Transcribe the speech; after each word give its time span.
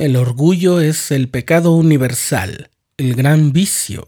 El 0.00 0.16
orgullo 0.16 0.80
es 0.80 1.10
el 1.10 1.28
pecado 1.28 1.72
universal, 1.72 2.70
el 2.96 3.14
gran 3.14 3.52
vicio, 3.52 4.06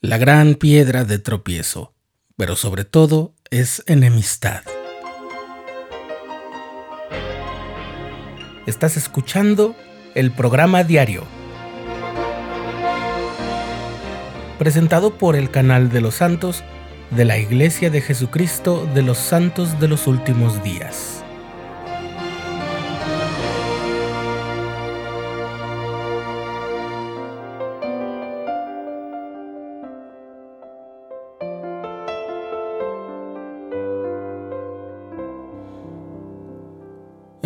la 0.00 0.18
gran 0.18 0.56
piedra 0.56 1.04
de 1.04 1.20
tropiezo, 1.20 1.94
pero 2.36 2.56
sobre 2.56 2.84
todo 2.84 3.32
es 3.50 3.84
enemistad. 3.86 4.62
Estás 8.66 8.96
escuchando 8.96 9.76
el 10.16 10.32
programa 10.32 10.82
diario, 10.82 11.22
presentado 14.58 15.18
por 15.18 15.36
el 15.36 15.52
canal 15.52 15.88
de 15.88 16.00
los 16.00 16.16
santos 16.16 16.64
de 17.12 17.24
la 17.26 17.38
Iglesia 17.38 17.90
de 17.90 18.00
Jesucristo 18.00 18.90
de 18.92 19.02
los 19.02 19.18
Santos 19.18 19.78
de 19.78 19.86
los 19.86 20.08
Últimos 20.08 20.64
Días. 20.64 21.22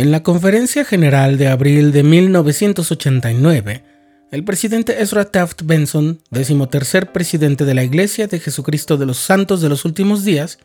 En 0.01 0.11
la 0.11 0.23
Conferencia 0.23 0.83
General 0.87 1.37
de 1.37 1.49
abril 1.49 1.93
de 1.93 2.03
1989, 2.03 3.85
el 4.31 4.45
presidente 4.45 5.03
Ezra 5.03 5.27
Taft 5.27 5.61
Benson, 5.65 6.23
decimotercer 6.31 7.13
presidente 7.13 7.67
de 7.67 7.75
la 7.75 7.85
Iglesia 7.85 8.27
de 8.27 8.41
Jesucristo 8.41 8.97
de 8.97 9.05
los 9.05 9.19
Santos 9.19 9.61
de 9.61 9.69
los 9.69 9.85
Últimos 9.85 10.25
Días, 10.25 10.59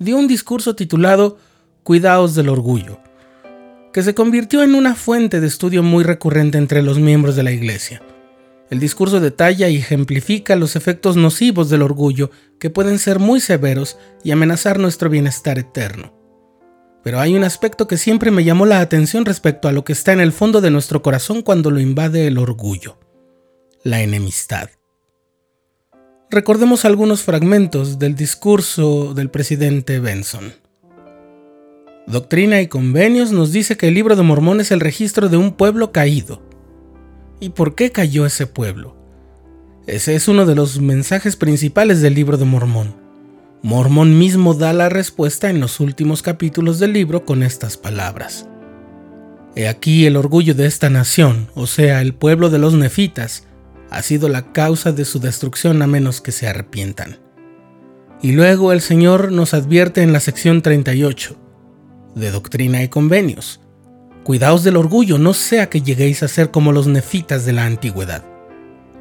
dio 0.00 0.16
un 0.16 0.26
discurso 0.26 0.74
titulado 0.74 1.38
Cuidaos 1.84 2.34
del 2.34 2.48
Orgullo, 2.48 2.98
que 3.92 4.02
se 4.02 4.16
convirtió 4.16 4.64
en 4.64 4.74
una 4.74 4.96
fuente 4.96 5.40
de 5.40 5.46
estudio 5.46 5.84
muy 5.84 6.02
recurrente 6.02 6.58
entre 6.58 6.82
los 6.82 6.98
miembros 6.98 7.36
de 7.36 7.44
la 7.44 7.52
Iglesia. 7.52 8.02
El 8.68 8.80
discurso 8.80 9.20
detalla 9.20 9.68
y 9.68 9.76
ejemplifica 9.76 10.56
los 10.56 10.74
efectos 10.74 11.16
nocivos 11.16 11.70
del 11.70 11.82
orgullo 11.82 12.32
que 12.58 12.68
pueden 12.68 12.98
ser 12.98 13.20
muy 13.20 13.38
severos 13.38 13.96
y 14.24 14.32
amenazar 14.32 14.80
nuestro 14.80 15.08
bienestar 15.08 15.60
eterno. 15.60 16.21
Pero 17.02 17.20
hay 17.20 17.34
un 17.34 17.44
aspecto 17.44 17.88
que 17.88 17.98
siempre 17.98 18.30
me 18.30 18.44
llamó 18.44 18.64
la 18.66 18.80
atención 18.80 19.24
respecto 19.24 19.68
a 19.68 19.72
lo 19.72 19.84
que 19.84 19.92
está 19.92 20.12
en 20.12 20.20
el 20.20 20.32
fondo 20.32 20.60
de 20.60 20.70
nuestro 20.70 21.02
corazón 21.02 21.42
cuando 21.42 21.70
lo 21.70 21.80
invade 21.80 22.26
el 22.26 22.38
orgullo, 22.38 22.98
la 23.82 24.02
enemistad. 24.02 24.70
Recordemos 26.30 26.84
algunos 26.84 27.22
fragmentos 27.22 27.98
del 27.98 28.14
discurso 28.14 29.14
del 29.14 29.30
presidente 29.30 29.98
Benson. 29.98 30.54
Doctrina 32.06 32.60
y 32.60 32.68
Convenios 32.68 33.32
nos 33.32 33.52
dice 33.52 33.76
que 33.76 33.88
el 33.88 33.94
libro 33.94 34.16
de 34.16 34.22
Mormón 34.22 34.60
es 34.60 34.70
el 34.70 34.80
registro 34.80 35.28
de 35.28 35.36
un 35.36 35.52
pueblo 35.52 35.92
caído. 35.92 36.40
¿Y 37.38 37.50
por 37.50 37.74
qué 37.74 37.90
cayó 37.90 38.24
ese 38.24 38.46
pueblo? 38.46 38.96
Ese 39.86 40.14
es 40.14 40.28
uno 40.28 40.46
de 40.46 40.54
los 40.54 40.80
mensajes 40.80 41.36
principales 41.36 42.00
del 42.00 42.14
libro 42.14 42.36
de 42.36 42.44
Mormón. 42.44 43.01
Mormón 43.64 44.18
mismo 44.18 44.54
da 44.54 44.72
la 44.72 44.88
respuesta 44.88 45.48
en 45.48 45.60
los 45.60 45.78
últimos 45.78 46.20
capítulos 46.20 46.80
del 46.80 46.92
libro 46.92 47.24
con 47.24 47.44
estas 47.44 47.76
palabras. 47.76 48.48
He 49.54 49.68
aquí 49.68 50.04
el 50.04 50.16
orgullo 50.16 50.54
de 50.54 50.66
esta 50.66 50.90
nación, 50.90 51.48
o 51.54 51.68
sea, 51.68 52.00
el 52.00 52.12
pueblo 52.12 52.50
de 52.50 52.58
los 52.58 52.74
nefitas, 52.74 53.46
ha 53.88 54.02
sido 54.02 54.28
la 54.28 54.52
causa 54.52 54.90
de 54.90 55.04
su 55.04 55.20
destrucción 55.20 55.80
a 55.80 55.86
menos 55.86 56.20
que 56.20 56.32
se 56.32 56.48
arrepientan. 56.48 57.20
Y 58.20 58.32
luego 58.32 58.72
el 58.72 58.80
Señor 58.80 59.30
nos 59.30 59.54
advierte 59.54 60.02
en 60.02 60.12
la 60.12 60.18
sección 60.18 60.60
38, 60.60 61.36
de 62.16 62.30
Doctrina 62.32 62.82
y 62.82 62.88
Convenios. 62.88 63.60
Cuidaos 64.24 64.64
del 64.64 64.76
orgullo, 64.76 65.18
no 65.18 65.34
sea 65.34 65.70
que 65.70 65.82
lleguéis 65.82 66.24
a 66.24 66.28
ser 66.28 66.50
como 66.50 66.72
los 66.72 66.88
nefitas 66.88 67.46
de 67.46 67.52
la 67.52 67.66
antigüedad. 67.66 68.24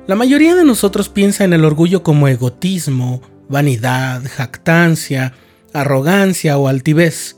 La 0.06 0.16
mayoría 0.16 0.54
de 0.54 0.66
nosotros 0.66 1.09
piensa 1.09 1.45
en 1.45 1.54
el 1.54 1.66
orgullo 1.66 2.04
como 2.04 2.28
egotismo, 2.28 3.22
vanidad, 3.52 4.23
jactancia, 4.27 5.33
arrogancia 5.73 6.58
o 6.58 6.67
altivez. 6.67 7.37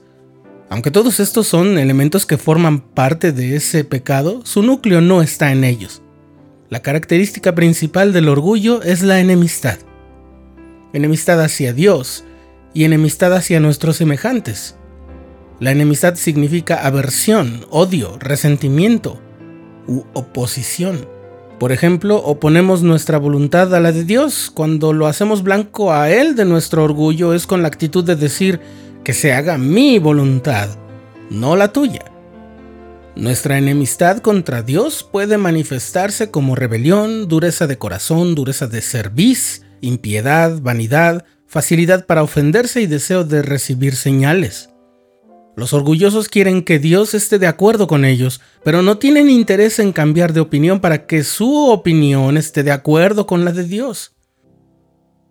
Aunque 0.70 0.92
todos 0.92 1.20
estos 1.20 1.48
son 1.48 1.78
elementos 1.78 2.26
que 2.26 2.38
forman 2.38 2.80
parte 2.80 3.32
de 3.32 3.56
ese 3.56 3.84
pecado, 3.84 4.42
su 4.46 4.64
núcleo 4.64 5.02
no 5.02 5.22
está 5.22 5.52
en 5.52 5.64
ellos. 5.64 6.02
La 6.70 6.82
característica 6.82 7.54
principal 7.54 8.14
del 8.14 8.30
orgullo 8.30 8.82
es 8.82 9.04
la 9.04 9.20
enemistad. 9.20 9.78
Enemistad 10.94 11.42
hacia 11.42 11.74
Dios 11.74 12.24
y 12.74 12.86
enemistad 12.86 13.34
hacia 13.34 13.60
nuestros 13.60 13.98
semejantes. 13.98 14.76
La 15.60 15.72
enemistad 15.72 16.16
significa 16.16 16.86
aversión, 16.86 17.66
odio, 17.70 18.18
resentimiento 18.20 19.22
u 19.88 20.04
oposición. 20.14 21.13
Por 21.64 21.72
ejemplo, 21.72 22.18
oponemos 22.18 22.84
nuestra 22.84 23.18
voluntad 23.18 23.74
a 23.74 23.80
la 23.80 23.94
de 23.94 24.04
Dios. 24.04 24.52
Cuando 24.54 24.92
lo 24.92 25.08
hacemos 25.08 25.44
blanco 25.44 25.94
a 25.94 26.12
Él 26.12 26.36
de 26.36 26.44
nuestro 26.44 26.84
orgullo 26.84 27.34
es 27.34 27.48
con 27.48 27.62
la 27.62 27.70
actitud 27.70 28.04
de 28.04 28.18
decir 28.18 28.60
que 29.06 29.14
se 29.14 29.32
haga 29.32 29.58
mi 29.58 29.98
voluntad, 29.98 30.68
no 31.30 31.56
la 31.56 31.72
tuya. 31.72 32.04
Nuestra 33.16 33.58
enemistad 33.58 34.18
contra 34.18 34.62
Dios 34.62 35.08
puede 35.10 35.38
manifestarse 35.38 36.30
como 36.30 36.56
rebelión, 36.58 37.30
dureza 37.30 37.66
de 37.66 37.78
corazón, 37.78 38.36
dureza 38.36 38.68
de 38.68 38.82
cerviz, 38.82 39.64
impiedad, 39.80 40.60
vanidad, 40.60 41.24
facilidad 41.48 42.06
para 42.06 42.24
ofenderse 42.24 42.82
y 42.82 42.88
deseo 42.88 43.24
de 43.24 43.42
recibir 43.42 43.96
señales. 43.96 44.73
Los 45.56 45.74
orgullosos 45.74 46.30
quieren 46.30 46.64
que 46.64 46.80
Dios 46.80 47.14
esté 47.14 47.38
de 47.38 47.48
acuerdo 47.48 47.88
con 47.88 48.06
ellos, 48.06 48.42
pero 48.64 48.82
no 48.82 48.98
tienen 48.98 49.30
interés 49.30 49.78
en 49.80 49.92
cambiar 49.92 50.34
de 50.34 50.40
opinión 50.40 50.80
para 50.80 51.06
que 51.06 51.24
su 51.24 51.68
opinión 51.70 52.38
esté 52.38 52.64
de 52.64 52.72
acuerdo 52.72 53.28
con 53.28 53.46
la 53.46 53.52
de 53.52 53.64
Dios. 53.64 54.16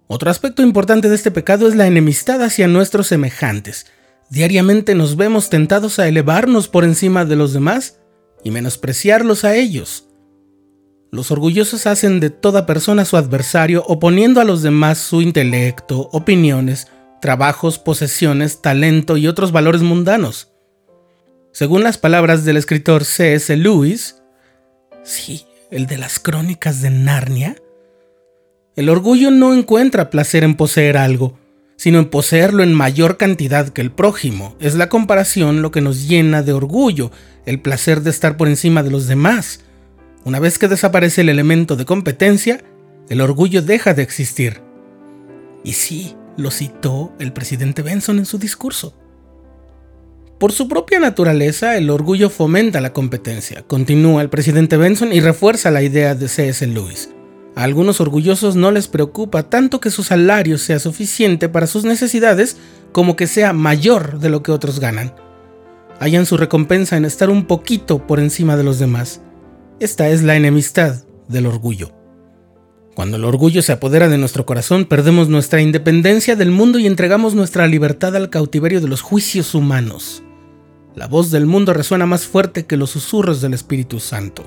Otro 0.07 0.31
aspecto 0.31 0.63
importante 0.63 1.09
de 1.09 1.15
este 1.15 1.31
pecado 1.31 1.67
es 1.67 1.75
la 1.75 1.87
enemistad 1.87 2.43
hacia 2.43 2.69
nuestros 2.69 3.09
semejantes. 3.09 3.87
Diariamente 4.31 4.95
nos 4.95 5.17
vemos 5.17 5.51
tentados 5.51 5.99
a 5.99 6.07
elevarnos 6.07 6.69
por 6.69 6.85
encima 6.85 7.25
de 7.25 7.37
los 7.37 7.53
demás 7.53 7.99
y 8.45 8.51
menospreciarlos 8.51 9.45
a 9.45 9.57
ellos. 9.57 10.09
Los 11.11 11.31
orgullosos 11.31 11.87
hacen 11.87 12.21
de 12.21 12.31
toda 12.31 12.65
persona 12.65 13.05
su 13.05 13.17
adversario 13.17 13.85
oponiendo 13.87 14.41
a 14.41 14.45
los 14.45 14.63
demás 14.63 14.99
su 14.99 15.21
intelecto, 15.21 16.09
opiniones, 16.13 16.89
trabajos, 17.23 17.79
posesiones, 17.79 18.61
talento 18.61 19.17
y 19.17 19.29
otros 19.29 19.53
valores 19.53 19.83
mundanos. 19.83 20.53
Según 21.53 21.85
las 21.85 21.97
palabras 21.97 22.45
del 22.45 22.57
escritor 22.57 23.05
C.S. 23.05 23.57
Lewis, 23.57 24.17
sí, 25.05 25.47
el 25.71 25.87
de 25.87 25.99
las 25.99 26.19
crónicas 26.19 26.83
de 26.83 26.91
Narnia, 26.91 27.55
el 28.75 28.89
orgullo 28.89 29.31
no 29.31 29.55
encuentra 29.55 30.11
placer 30.11 30.43
en 30.43 30.57
poseer 30.57 30.97
algo, 30.97 31.39
sino 31.77 32.01
en 32.01 32.11
poseerlo 32.11 32.65
en 32.65 32.75
mayor 32.75 33.19
cantidad 33.19 33.69
que 33.69 33.83
el 33.83 33.93
prójimo. 33.93 34.57
Es 34.59 34.75
la 34.75 34.89
comparación 34.89 35.63
lo 35.63 35.71
que 35.71 35.81
nos 35.81 36.09
llena 36.09 36.43
de 36.43 36.53
orgullo, 36.53 37.13
el 37.47 37.61
placer 37.61 38.01
de 38.01 38.11
estar 38.11 38.37
por 38.37 38.49
encima 38.49 38.83
de 38.83 38.91
los 38.91 39.07
demás. 39.07 39.61
Una 40.25 40.41
vez 40.41 40.59
que 40.59 40.67
desaparece 40.67 41.21
el 41.21 41.29
elemento 41.29 41.77
de 41.77 41.85
competencia, 41.85 42.65
el 43.09 43.21
orgullo 43.21 43.63
deja 43.63 43.95
de 43.95 44.03
existir. 44.03 44.61
Y 45.63 45.75
sí, 45.75 46.17
lo 46.37 46.51
citó 46.51 47.13
el 47.19 47.33
presidente 47.33 47.83
Benson 47.83 48.19
en 48.19 48.27
su 48.27 48.39
discurso. 48.39 48.95
Por 50.39 50.53
su 50.53 50.67
propia 50.67 50.99
naturaleza, 50.99 51.77
el 51.77 51.89
orgullo 51.89 52.29
fomenta 52.29 52.81
la 52.81 52.93
competencia, 52.93 53.63
continúa 53.63 54.23
el 54.23 54.29
presidente 54.29 54.77
Benson 54.77 55.13
y 55.13 55.21
refuerza 55.21 55.71
la 55.71 55.83
idea 55.83 56.15
de 56.15 56.29
C.S. 56.29 56.67
Lewis. 56.67 57.11
A 57.55 57.63
algunos 57.65 58.01
orgullosos 58.01 58.57
no 58.57 58.71
les 58.71 58.89
preocupa 58.89 59.45
tanto 59.45 59.79
que 59.79 59.91
su 59.91 60.03
salario 60.03 60.59
sea 60.59 60.79
suficiente 60.79 61.49
para 61.49 61.67
sus 61.67 61.85
necesidades 61.85 62.57
como 62.91 63.15
que 63.15 63.27
sea 63.27 63.53
mayor 63.53 64.19
de 64.19 64.31
lo 64.31 64.43
que 64.43 64.53
otros 64.53 64.81
ganan. 64.81 65.15
Hallan 66.01 66.27
su 66.27 66.37
recompensa 66.37 66.97
en 66.97 67.05
estar 67.05 67.31
un 67.31 67.47
poquito 67.47 68.07
por 68.07 68.19
encima 68.19 68.57
de 68.57 68.65
los 68.65 68.79
demás. 68.79 69.21
Esta 69.79 70.09
es 70.09 70.23
la 70.23 70.35
enemistad 70.35 71.05
del 71.29 71.47
orgullo. 71.47 72.02
Cuando 72.95 73.17
el 73.17 73.25
orgullo 73.25 73.63
se 73.63 73.73
apodera 73.73 74.09
de 74.09 74.19
nuestro 74.19 74.45
corazón, 74.45 74.85
perdemos 74.85 75.29
nuestra 75.29 75.63
independencia 75.63 76.37
del 76.37 76.51
mundo 76.51 76.79
y 76.79 76.87
entregamos 76.87 77.35
nuestra 77.35 77.67
libertad 77.67 78.15
al 78.15 78.29
cautiverio 78.29 78.83
de 78.83 78.89
los 78.89 79.01
juicios 79.01 79.55
humanos. 79.55 80.23
La 80.95 81.07
voz 81.07 81.31
del 81.31 81.47
mundo 81.47 81.73
resuena 81.73 82.05
más 82.05 82.27
fuerte 82.27 82.67
que 82.67 82.77
los 82.77 82.91
susurros 82.91 83.41
del 83.41 83.55
Espíritu 83.55 83.99
Santo. 83.99 84.45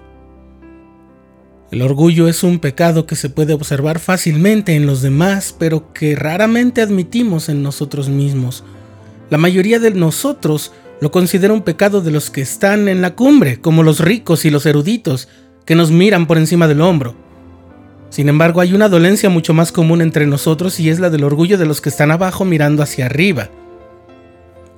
El 1.71 1.81
orgullo 1.81 2.27
es 2.27 2.44
un 2.44 2.59
pecado 2.59 3.07
que 3.07 3.15
se 3.15 3.31
puede 3.31 3.53
observar 3.53 3.97
fácilmente 3.97 4.75
en 4.75 4.86
los 4.86 5.01
demás, 5.01 5.56
pero 5.57 5.92
que 5.92 6.15
raramente 6.15 6.83
admitimos 6.83 7.50
en 7.50 7.63
nosotros 7.63 8.09
mismos. 8.09 8.63
La 9.31 9.39
mayoría 9.39 9.80
de 9.80 9.89
nosotros 9.89 10.71
lo 11.01 11.09
considera 11.09 11.51
un 11.51 11.63
pecado 11.63 12.01
de 12.01 12.12
los 12.12 12.30
que 12.30 12.42
están 12.42 12.89
en 12.89 13.01
la 13.01 13.15
cumbre, 13.15 13.59
como 13.59 13.81
los 13.81 14.01
ricos 14.01 14.45
y 14.45 14.51
los 14.51 14.68
eruditos, 14.68 15.30
que 15.65 15.74
nos 15.74 15.89
miran 15.89 16.27
por 16.27 16.38
encima 16.38 16.68
del 16.68 16.81
hombro. 16.81 17.25
Sin 18.10 18.30
embargo, 18.30 18.62
hay 18.62 18.74
una 18.74 18.90
dolencia 18.90 19.30
mucho 19.30 19.54
más 19.54 19.72
común 19.72 20.02
entre 20.02 20.25
nosotros 20.25 20.80
y 20.80 20.90
es 20.90 21.00
la 21.00 21.10
del 21.10 21.24
orgullo 21.24 21.57
de 21.57 21.66
los 21.66 21.81
que 21.81 21.90
están 21.90 22.12
abajo 22.12 22.46
mirando 22.46 22.81
hacia 22.81 23.07
arriba. 23.07 23.50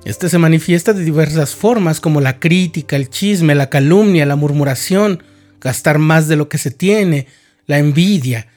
Este 0.04 0.28
se 0.28 0.38
manifiesta 0.38 0.92
de 0.92 1.04
diversas 1.04 1.54
formas 1.54 2.00
como 2.00 2.20
la 2.20 2.40
crítica, 2.40 2.96
el 2.96 3.10
chisme, 3.10 3.54
la 3.54 3.68
calumnia, 3.68 4.26
la 4.26 4.36
murmuración, 4.36 5.22
gastar 5.60 5.98
más 5.98 6.28
de 6.28 6.36
lo 6.36 6.48
que 6.48 6.58
se 6.58 6.70
tiene, 6.70 7.26
la 7.66 7.78
envidia, 7.78 8.48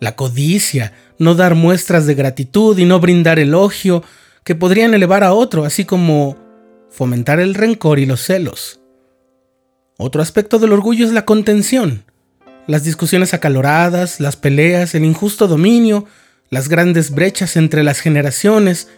la 0.00 0.16
codicia, 0.16 0.92
no 1.18 1.34
dar 1.34 1.54
muestras 1.54 2.06
de 2.06 2.14
gratitud 2.14 2.76
y 2.78 2.84
no 2.84 3.00
brindar 3.00 3.38
elogio 3.38 4.02
que 4.44 4.54
podrían 4.54 4.94
elevar 4.94 5.24
a 5.24 5.32
otro, 5.32 5.64
así 5.64 5.84
como 5.84 6.36
fomentar 6.90 7.38
el 7.38 7.54
rencor 7.54 7.98
y 7.98 8.06
los 8.06 8.22
celos. 8.22 8.80
Otro 9.98 10.22
aspecto 10.22 10.58
del 10.58 10.72
orgullo 10.72 11.04
es 11.04 11.12
la 11.12 11.24
contención, 11.24 12.04
las 12.68 12.84
discusiones 12.84 13.32
acaloradas, 13.34 14.20
las 14.20 14.36
peleas, 14.36 14.94
el 14.94 15.04
injusto 15.04 15.48
dominio, 15.48 16.04
las 16.50 16.68
grandes 16.68 17.10
brechas 17.10 17.56
entre 17.56 17.82
las 17.82 17.98
generaciones, 17.98 18.88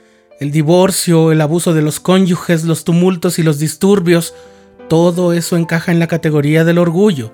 el 0.41 0.51
divorcio, 0.51 1.31
el 1.31 1.41
abuso 1.41 1.73
de 1.73 1.81
los 1.81 2.01
cónyuges, 2.01 2.65
los 2.65 2.83
tumultos 2.83 3.39
y 3.39 3.45
los 3.45 3.61
disturbios, 3.61 4.35
todo 4.89 5.33
eso 5.33 5.57
encaja 5.57 5.93
en 5.93 6.01
la 6.01 6.09
categoría 6.09 6.65
del 6.65 6.79
orgullo. 6.79 7.33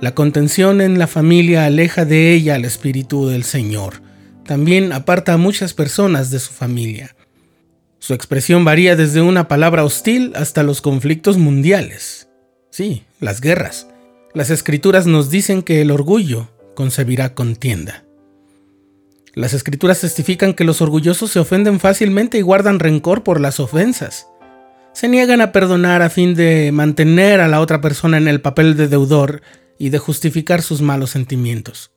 La 0.00 0.16
contención 0.16 0.80
en 0.80 0.98
la 0.98 1.06
familia 1.06 1.64
aleja 1.64 2.04
de 2.04 2.32
ella 2.32 2.56
al 2.56 2.64
Espíritu 2.64 3.28
del 3.28 3.44
Señor. 3.44 4.02
También 4.44 4.92
aparta 4.92 5.34
a 5.34 5.38
muchas 5.38 5.74
personas 5.74 6.32
de 6.32 6.40
su 6.40 6.52
familia. 6.52 7.14
Su 8.00 8.14
expresión 8.14 8.64
varía 8.64 8.96
desde 8.96 9.20
una 9.20 9.46
palabra 9.46 9.84
hostil 9.84 10.32
hasta 10.34 10.64
los 10.64 10.80
conflictos 10.80 11.38
mundiales. 11.38 12.28
Sí, 12.70 13.04
las 13.20 13.40
guerras. 13.40 13.86
Las 14.34 14.50
escrituras 14.50 15.06
nos 15.06 15.30
dicen 15.30 15.62
que 15.62 15.80
el 15.80 15.90
orgullo 15.90 16.48
concebirá 16.74 17.34
contienda. 17.34 18.04
Las 19.34 19.54
escrituras 19.54 20.00
testifican 20.00 20.52
que 20.52 20.64
los 20.64 20.82
orgullosos 20.82 21.30
se 21.30 21.38
ofenden 21.38 21.80
fácilmente 21.80 22.38
y 22.38 22.42
guardan 22.42 22.78
rencor 22.78 23.22
por 23.22 23.40
las 23.40 23.58
ofensas. 23.58 24.26
Se 24.92 25.08
niegan 25.08 25.40
a 25.40 25.50
perdonar 25.52 26.02
a 26.02 26.10
fin 26.10 26.34
de 26.34 26.72
mantener 26.72 27.40
a 27.40 27.48
la 27.48 27.60
otra 27.60 27.80
persona 27.80 28.18
en 28.18 28.28
el 28.28 28.40
papel 28.40 28.76
de 28.76 28.88
deudor 28.88 29.42
y 29.78 29.88
de 29.90 29.98
justificar 29.98 30.60
sus 30.60 30.82
malos 30.82 31.10
sentimientos. 31.10 31.92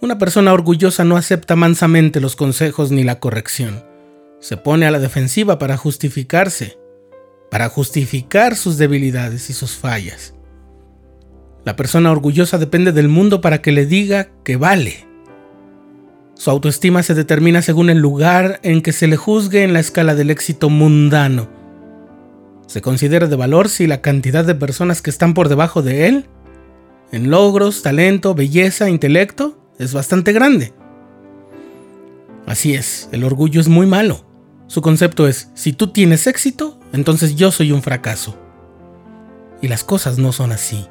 Una 0.00 0.18
persona 0.18 0.52
orgullosa 0.52 1.04
no 1.04 1.16
acepta 1.16 1.56
mansamente 1.56 2.20
los 2.20 2.36
consejos 2.36 2.90
ni 2.90 3.04
la 3.04 3.20
corrección. 3.20 3.84
Se 4.40 4.56
pone 4.56 4.86
a 4.86 4.90
la 4.90 4.98
defensiva 4.98 5.58
para 5.58 5.76
justificarse, 5.76 6.78
para 7.50 7.68
justificar 7.68 8.56
sus 8.56 8.78
debilidades 8.78 9.50
y 9.50 9.52
sus 9.52 9.72
fallas. 9.72 10.34
La 11.64 11.76
persona 11.76 12.12
orgullosa 12.12 12.58
depende 12.58 12.92
del 12.92 13.08
mundo 13.08 13.40
para 13.40 13.62
que 13.62 13.72
le 13.72 13.86
diga 13.86 14.28
que 14.44 14.56
vale 14.56 15.06
su 16.34 16.50
autoestima 16.50 17.02
se 17.02 17.14
determina 17.14 17.62
según 17.62 17.90
el 17.90 17.98
lugar 17.98 18.58
en 18.62 18.82
que 18.82 18.92
se 18.92 19.06
le 19.06 19.16
juzgue 19.16 19.62
en 19.62 19.72
la 19.72 19.80
escala 19.80 20.14
del 20.14 20.30
éxito 20.30 20.68
mundano. 20.68 21.48
Se 22.66 22.80
considera 22.82 23.28
de 23.28 23.36
valor 23.36 23.68
si 23.68 23.86
la 23.86 24.00
cantidad 24.00 24.44
de 24.44 24.54
personas 24.54 25.00
que 25.00 25.10
están 25.10 25.32
por 25.32 25.48
debajo 25.48 25.82
de 25.82 26.08
él, 26.08 26.26
en 27.12 27.30
logros, 27.30 27.82
talento, 27.82 28.34
belleza, 28.34 28.90
intelecto, 28.90 29.58
es 29.78 29.94
bastante 29.94 30.32
grande. 30.32 30.74
Así 32.46 32.74
es, 32.74 33.08
el 33.12 33.22
orgullo 33.22 33.60
es 33.60 33.68
muy 33.68 33.86
malo. 33.86 34.26
Su 34.66 34.82
concepto 34.82 35.28
es, 35.28 35.50
si 35.54 35.72
tú 35.72 35.92
tienes 35.92 36.26
éxito, 36.26 36.80
entonces 36.92 37.36
yo 37.36 37.52
soy 37.52 37.70
un 37.70 37.82
fracaso. 37.82 38.36
Y 39.62 39.68
las 39.68 39.84
cosas 39.84 40.18
no 40.18 40.32
son 40.32 40.50
así. 40.50 40.86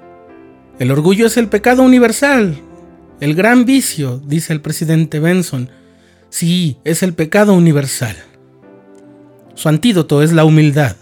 El 0.80 0.92
orgullo 0.92 1.28
es 1.28 1.38
el 1.38 1.50
pecado 1.50 1.84
universal, 1.84 2.60
el 3.20 3.36
gran 3.36 3.64
vicio, 3.64 4.22
dice 4.26 4.54
el 4.54 4.62
presidente 4.62 5.20
Benson, 5.20 5.70
sí, 6.30 6.78
es 6.84 7.04
el 7.04 7.14
pecado 7.14 7.54
universal. 7.54 8.16
Su 9.54 9.70
antídoto 9.70 10.24
es 10.24 10.34
la 10.34 10.46
humildad, 10.46 10.96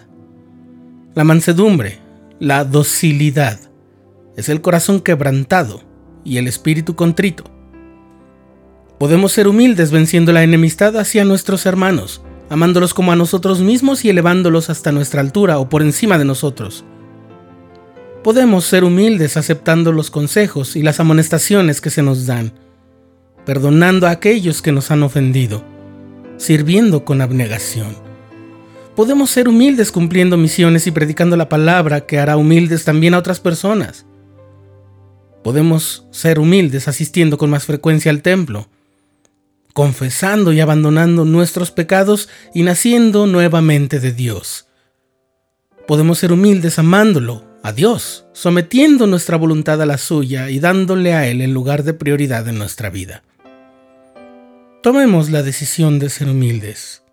la 1.15 1.23
mansedumbre, 1.23 1.99
la 2.39 2.65
docilidad. 2.65 3.59
Es 4.35 4.49
el 4.49 4.61
corazón 4.61 4.99
quebrantado 4.99 5.81
y 6.25 6.37
el 6.37 6.47
espíritu 6.47 6.95
contrito. 6.95 7.45
Podemos 8.99 9.31
ser 9.31 9.47
humildes 9.47 9.91
venciendo 9.91 10.33
la 10.33 10.43
enemistad 10.43 10.97
hacia 10.97 11.23
nuestros 11.23 11.65
hermanos, 11.65 12.21
amándolos 12.49 12.93
como 12.93 13.13
a 13.13 13.15
nosotros 13.15 13.61
mismos 13.61 14.03
y 14.03 14.09
elevándolos 14.09 14.69
hasta 14.69 14.91
nuestra 14.91 15.21
altura 15.21 15.59
o 15.59 15.69
por 15.69 15.81
encima 15.81 16.17
de 16.17 16.25
nosotros. 16.25 16.83
Podemos 18.23 18.65
ser 18.65 18.83
humildes 18.83 19.35
aceptando 19.35 19.91
los 19.91 20.11
consejos 20.11 20.75
y 20.75 20.83
las 20.83 20.99
amonestaciones 20.99 21.81
que 21.81 21.89
se 21.89 22.03
nos 22.03 22.27
dan, 22.27 22.53
perdonando 23.45 24.05
a 24.05 24.11
aquellos 24.11 24.61
que 24.61 24.71
nos 24.71 24.91
han 24.91 25.01
ofendido, 25.01 25.63
sirviendo 26.37 27.03
con 27.03 27.21
abnegación. 27.21 27.95
Podemos 28.95 29.31
ser 29.31 29.47
humildes 29.47 29.91
cumpliendo 29.91 30.37
misiones 30.37 30.85
y 30.85 30.91
predicando 30.91 31.35
la 31.35 31.49
palabra 31.49 32.05
que 32.05 32.19
hará 32.19 32.37
humildes 32.37 32.83
también 32.85 33.15
a 33.15 33.17
otras 33.17 33.39
personas. 33.39 34.05
Podemos 35.43 36.05
ser 36.11 36.37
humildes 36.37 36.87
asistiendo 36.87 37.39
con 37.39 37.49
más 37.49 37.65
frecuencia 37.65 38.11
al 38.11 38.21
templo, 38.21 38.69
confesando 39.73 40.53
y 40.53 40.59
abandonando 40.59 41.25
nuestros 41.25 41.71
pecados 41.71 42.29
y 42.53 42.61
naciendo 42.61 43.25
nuevamente 43.25 43.99
de 43.99 44.11
Dios. 44.11 44.67
Podemos 45.87 46.19
ser 46.19 46.31
humildes 46.31 46.77
amándolo, 46.77 47.50
a 47.63 47.71
Dios, 47.71 48.25
sometiendo 48.33 49.07
nuestra 49.07 49.37
voluntad 49.37 49.81
a 49.81 49.85
la 49.85 49.97
suya 49.97 50.49
y 50.49 50.59
dándole 50.59 51.13
a 51.13 51.27
Él 51.27 51.41
el 51.41 51.53
lugar 51.53 51.83
de 51.83 51.93
prioridad 51.93 52.47
en 52.47 52.57
nuestra 52.57 52.89
vida. 52.89 53.23
Tomemos 54.81 55.29
la 55.29 55.43
decisión 55.43 55.99
de 55.99 56.09
ser 56.09 56.27
humildes. 56.27 57.03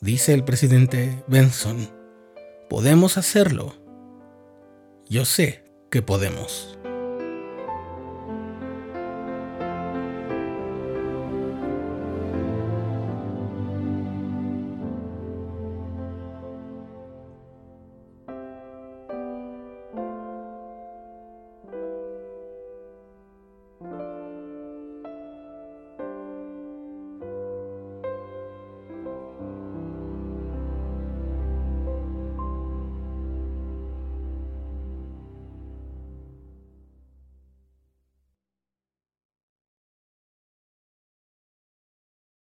Dice 0.00 0.34
el 0.34 0.44
presidente 0.44 1.22
Benson, 1.28 1.88
podemos 2.68 3.16
hacerlo. 3.16 3.76
Yo 5.08 5.24
sé 5.24 5.62
que 5.90 6.02
podemos. 6.02 6.79